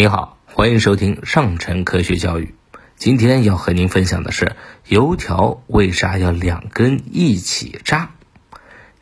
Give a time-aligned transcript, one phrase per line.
[0.00, 2.54] 你好，欢迎收听上城科学教育。
[2.96, 4.56] 今天要和您分享的是，
[4.88, 8.12] 油条为啥要两根一起炸？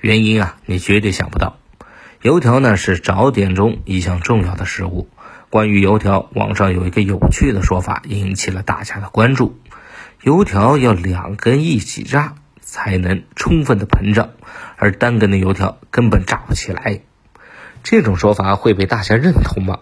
[0.00, 1.56] 原因啊，你绝对想不到。
[2.20, 5.08] 油条呢是早点中一项重要的食物。
[5.50, 9.56] 关于油条，网上有一个有趣的说法，引起了大家的关注：
[10.22, 14.30] 油条要两根一起炸才能充分的膨胀，
[14.74, 17.02] 而单根的油条根本炸不起来。
[17.84, 19.78] 这种说法会被大家认同吗？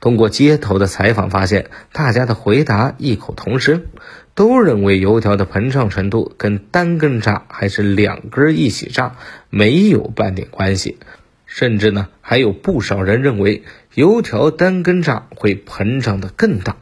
[0.00, 3.86] 通过街头的采访发现，大家的回答异口同声，
[4.34, 9.16] 都认为油条的膨胀程度跟单根炸还是两根一起炸
[9.50, 10.98] 没有半点关系，
[11.46, 16.76] 甚至呢还有不少人认为油条单根炸会膨胀的更大。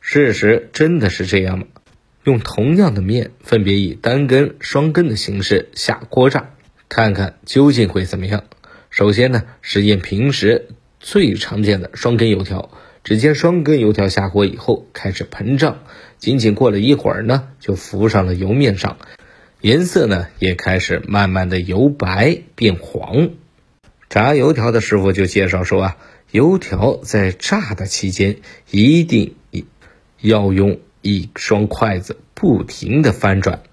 [0.00, 1.66] 事实真的是这样吗？
[2.22, 6.50] 用同样的面，分别以单根、双根的形式下锅炸，
[6.88, 8.44] 看看究竟会怎么样。
[8.90, 10.68] 首先呢，实验平时。
[11.02, 12.70] 最常见的双根油条，
[13.02, 15.80] 只见双根油条下锅以后开始膨胀，
[16.16, 18.98] 仅仅过了一会儿呢，就浮上了油面上，
[19.60, 23.30] 颜色呢也开始慢慢的由白变黄。
[24.08, 25.96] 炸油条的师傅就介绍说啊，
[26.30, 28.36] 油条在炸的期间
[28.70, 29.34] 一定
[30.20, 33.64] 要用一双筷子不停的翻转，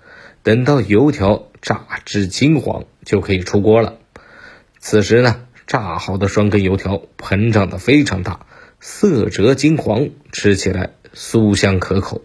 [0.42, 4.00] 等到油条炸至金黄就可以出锅了。
[4.80, 5.46] 此时呢。
[5.70, 8.48] 炸好的双根油条膨胀的非常大，
[8.80, 12.24] 色泽金黄，吃起来酥香可口。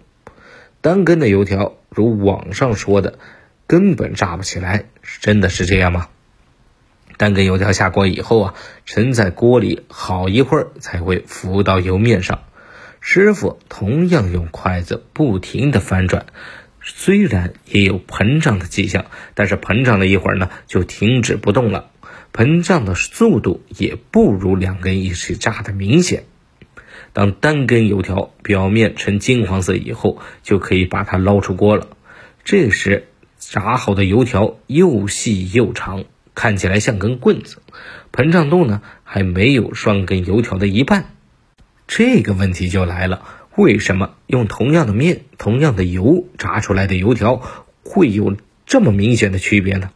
[0.80, 3.18] 单根的油条，如网上说的，
[3.66, 4.86] 根本炸不起来，
[5.20, 6.08] 真的是这样吗？
[7.18, 8.54] 单根油条下锅以后啊，
[8.86, 12.44] 沉在锅里好一会儿才会浮到油面上。
[13.02, 16.24] 师傅同样用筷子不停的翻转，
[16.80, 21.90] 虽然也有膨胀的迹象，但是膨胀了一会儿呢，就停止不动了。
[22.36, 26.24] 膨胀的速度也不如两根一起炸的明显。
[27.12, 31.86] 当单根油条表面呈金黄色以后，就可以把它捞出锅了。
[32.42, 33.06] 这时，
[33.38, 37.62] 炸好的油条又细又长，看起来像根棍子，
[38.12, 41.14] 膨胀度呢还没有双根油条的一半。
[41.86, 43.22] 这个问题就来了：
[43.54, 47.40] 为什么用同样的面、同样的油炸出来的油条
[47.84, 48.36] 会有
[48.66, 49.90] 这么明显的区别呢？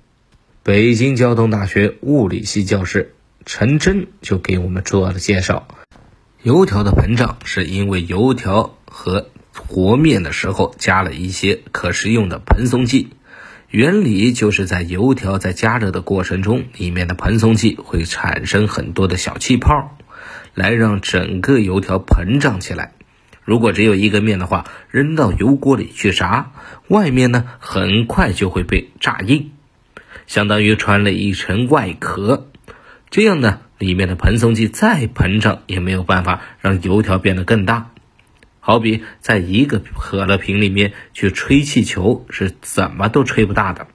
[0.62, 3.14] 北京交通大学物理系教师
[3.46, 5.66] 陈真就给我们做了介绍：
[6.42, 13.08] 油条的膨胀是因为油条和和面的时候加了一些可食用的蓬松剂，
[13.70, 19.96] 原理就是在油条在加热的过程中，里面的蓬松剂会产生很多的小气泡，
[20.54, 22.92] 来让整个油条膨胀起来。
[23.42, 26.52] 如果只有一个面的话，扔到油锅里去炸，
[26.88, 29.52] 外面呢很快就会被炸硬。
[30.28, 32.48] 相当于穿了一层外壳，
[33.10, 37.90] 这样呢，里面的蓬松剂再膨胀也没有办法让油条变得更大。
[38.60, 43.88] 好比在一个可乐瓶里面去吹气球，是怎么都吹不大的。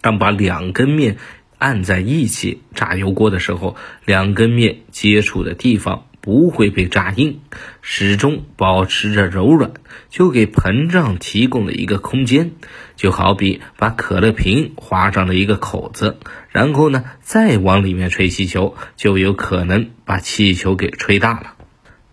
[0.00, 1.18] 当把两根面
[1.58, 3.76] 按在一起炸油锅的时候，
[4.06, 6.06] 两根面接触的地方。
[6.22, 7.40] 不会被炸硬，
[7.82, 9.72] 始终保持着柔软，
[10.08, 12.52] 就给膨胀提供了一个空间。
[12.94, 16.18] 就好比把可乐瓶划上了一个口子，
[16.50, 21.56] 然后呢，再往里面吹气球，就有可能把气球给吹大了。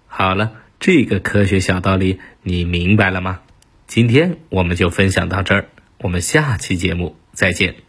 [0.08, 3.42] 好了，这个科学小道理你明白了吗？
[3.86, 5.66] 今天我们就分享到这儿，
[6.00, 7.89] 我们下期节目再见。